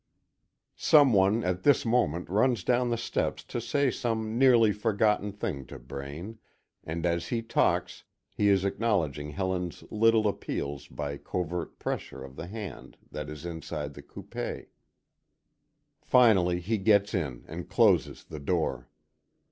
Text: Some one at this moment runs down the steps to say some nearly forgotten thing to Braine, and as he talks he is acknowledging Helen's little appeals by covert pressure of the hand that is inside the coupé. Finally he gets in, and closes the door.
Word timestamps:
Some 0.79 1.13
one 1.13 1.43
at 1.43 1.61
this 1.61 1.85
moment 1.85 2.27
runs 2.27 2.63
down 2.63 2.89
the 2.89 2.97
steps 2.97 3.43
to 3.43 3.61
say 3.61 3.91
some 3.91 4.35
nearly 4.35 4.71
forgotten 4.71 5.31
thing 5.31 5.63
to 5.67 5.77
Braine, 5.77 6.39
and 6.83 7.05
as 7.05 7.27
he 7.27 7.43
talks 7.43 8.03
he 8.33 8.47
is 8.47 8.65
acknowledging 8.65 9.29
Helen's 9.29 9.83
little 9.91 10.27
appeals 10.27 10.87
by 10.87 11.17
covert 11.17 11.77
pressure 11.77 12.23
of 12.23 12.35
the 12.35 12.47
hand 12.47 12.97
that 13.11 13.29
is 13.29 13.45
inside 13.45 13.93
the 13.93 14.01
coupé. 14.01 14.69
Finally 16.01 16.61
he 16.61 16.79
gets 16.79 17.13
in, 17.13 17.45
and 17.47 17.69
closes 17.69 18.23
the 18.23 18.39
door. 18.39 18.89